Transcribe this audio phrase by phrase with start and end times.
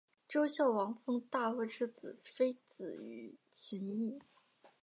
[0.27, 4.19] 周孝王封大骆之子非子于秦邑。